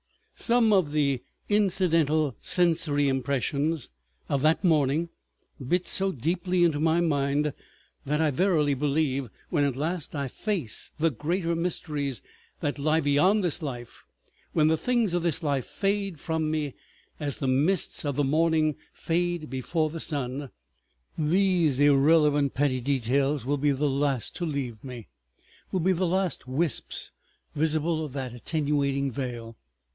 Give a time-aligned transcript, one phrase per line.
[0.33, 3.91] Some of the incidental sensory impressions
[4.27, 5.09] of that morning
[5.63, 7.53] bit so deeply into my mind
[8.07, 12.23] that I verily believe, when at last I face the greater mysteries
[12.61, 14.01] that lie beyond this life,
[14.53, 16.73] when the things of this life fade from me
[17.19, 20.49] as the mists of the morning fade before the sun,
[21.15, 25.09] these irrelevant petty details will be the last to leave me,
[25.71, 27.11] will be the last wisps
[27.53, 29.55] visible of that attenuating veil.